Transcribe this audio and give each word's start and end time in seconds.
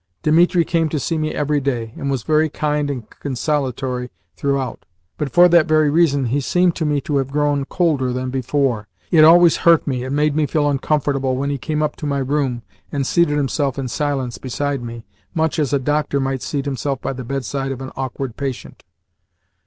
Dimitri 0.23 0.65
came 0.65 0.89
to 0.89 0.99
see 0.99 1.15
me 1.19 1.31
every 1.31 1.59
day, 1.61 1.93
and 1.95 2.09
was 2.09 2.23
very 2.23 2.49
kind 2.49 2.89
and 2.89 3.07
consolatory 3.07 4.09
throughout; 4.35 4.83
but 5.19 5.31
for 5.31 5.47
that 5.49 5.67
very 5.67 5.91
reason 5.91 6.25
he 6.25 6.41
seemed 6.41 6.75
to 6.77 6.85
me 6.87 6.99
to 7.01 7.17
have 7.17 7.29
grown 7.29 7.65
colder 7.65 8.11
than 8.11 8.31
before. 8.31 8.87
It 9.11 9.23
always 9.23 9.57
hurt 9.57 9.85
me 9.85 10.03
and 10.03 10.15
made 10.15 10.35
me 10.35 10.47
feel 10.47 10.67
uncomfortable 10.67 11.35
when 11.35 11.51
he 11.51 11.59
came 11.59 11.83
up 11.83 11.95
to 11.97 12.07
my 12.07 12.17
room 12.17 12.63
and 12.91 13.05
seated 13.05 13.37
himself 13.37 13.77
in 13.77 13.87
silence 13.87 14.39
beside 14.39 14.81
me, 14.81 15.05
much 15.35 15.59
as 15.59 15.71
a 15.71 15.77
doctor 15.77 16.19
might 16.19 16.41
scat 16.41 16.65
himself 16.65 16.99
by 16.99 17.13
the 17.13 17.23
bedside 17.23 17.71
of 17.71 17.79
an 17.79 17.91
awkward 17.95 18.35
patient. 18.35 18.83